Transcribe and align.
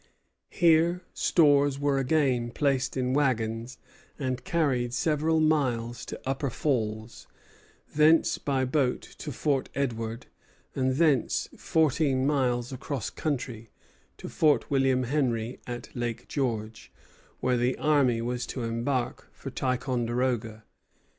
Here 0.49 1.03
stores 1.13 1.77
were 1.77 1.99
again 1.99 2.49
placed 2.49 2.97
in 2.97 3.13
wagons 3.13 3.77
and 4.17 4.43
carried 4.43 4.95
several 4.95 5.39
miles 5.39 6.07
to 6.07 6.19
Upper 6.25 6.49
Falls; 6.49 7.27
thence 7.95 8.39
by 8.39 8.65
boat 8.65 9.03
to 9.19 9.31
Fort 9.31 9.69
Edward; 9.75 10.25
and 10.73 10.95
thence, 10.95 11.49
fourteen 11.55 12.25
miles 12.25 12.71
across 12.71 13.11
country, 13.11 13.69
to 14.17 14.27
Fort 14.27 14.71
William 14.71 15.03
Henry 15.03 15.59
at 15.67 15.95
Lake 15.95 16.27
George, 16.27 16.91
where 17.39 17.57
the 17.57 17.77
army 17.77 18.23
was 18.23 18.47
to 18.47 18.63
embark 18.63 19.29
for 19.31 19.51
Ticonderoga. 19.51 20.63